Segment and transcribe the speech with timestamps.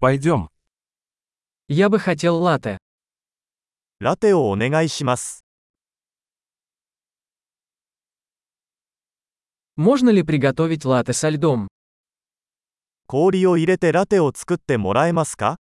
[0.00, 0.48] Пойдем.
[1.66, 2.78] Я бы хотел латте.
[3.98, 5.44] ラテをお願いします。
[9.74, 11.66] Можно ли приготовить латте со льдом?
[13.08, 15.56] 氷を入れてラテを作ってもらえますか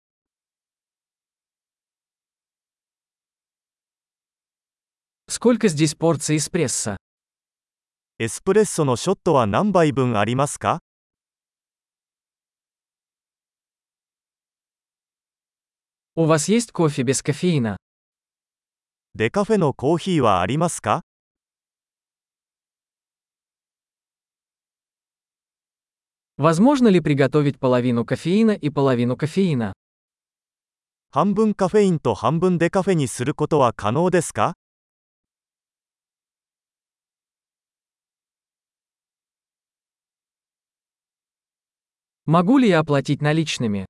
[5.30, 6.98] Сколько здесь порций эспрессо?
[8.18, 10.80] エスプレッソのショットは何杯分ありますか
[16.15, 17.77] У вас есть кофе без кофеина?
[19.15, 21.03] デカフェのコーヒーはありますか
[26.37, 29.73] Возможно ли приготовить половину кофеина и половину кофеина?
[31.11, 34.55] 半分カフェインと半分デカフェにすることは可能ですか
[42.27, 43.87] Могу ли я оплатить наличными?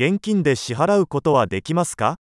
[0.00, 2.16] 現金で支払うことはできますか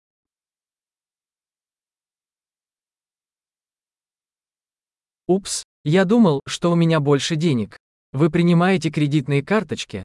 [5.28, 7.76] Упс, я думал, что у меня больше денег.
[8.12, 10.04] Вы принимаете кредитные карточки?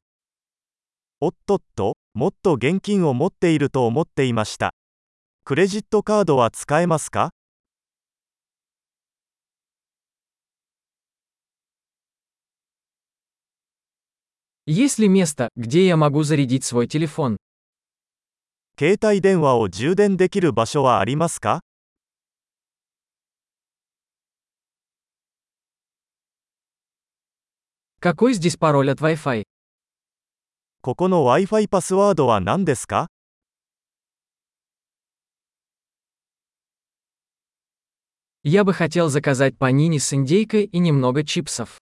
[1.21, 4.73] おっとっと、もっと現金を持っていると思っていました。
[5.45, 7.29] クレジットカードは使えますか
[14.65, 17.37] Есть ли место, где я могу зарядить свой телефон?
[18.77, 21.61] 携帯電話を充電できる場所はありますか
[27.99, 29.43] Какой здесь пароль от Wi-Fi?
[30.81, 33.07] ここの Wi-Fi パスワードは何ですか
[38.43, 41.77] Я бы хотел заказать панини с индейкой и немного чипсов.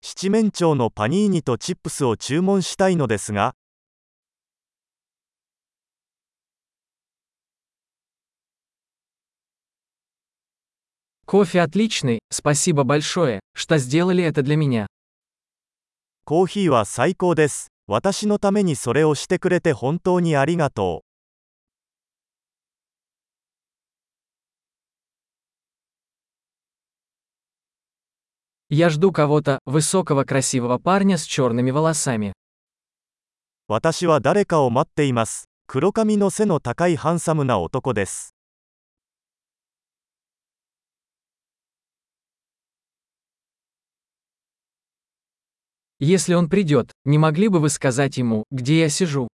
[0.00, 3.54] 七面鳥のパニーニとチップスを注文したいのですが、
[11.32, 14.86] Кофе отличный, спасибо большое, что сделали это для меня.
[16.24, 17.68] コーヒーは最高です。
[17.86, 21.08] 私のためにそれをしてくれて本当にありがとう。
[28.70, 32.32] Я жду кого-то, высокого красивого парня с черными волосами.
[33.66, 35.44] 私は誰かを待っています。
[35.66, 38.34] 黒髪の背の高いハンサムな男です。
[46.02, 49.28] Если он придет, не могли бы вы сказать ему, где я сижу?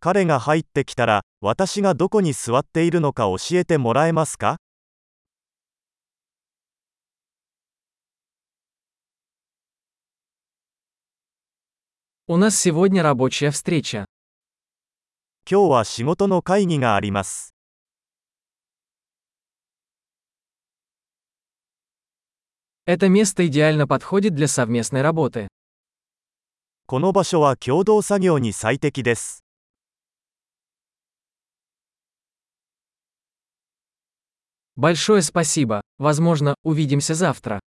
[0.00, 4.58] 彼が入ってきたら、私がどこに座っているのか教えてもらえますか
[12.30, 14.04] У нас сегодня рабочая встреча.
[15.50, 17.51] 今日は仕事の会議があります。
[22.85, 25.47] Это место идеально подходит для совместной работы.
[26.85, 29.41] この場所は共同作業に最適です。
[34.75, 35.81] Большое спасибо.
[35.97, 37.61] Возможно, увидимся завтра.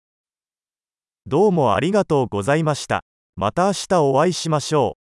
[1.26, 3.02] どうもありがとうございました。
[3.36, 5.01] また明日お会いしましょう。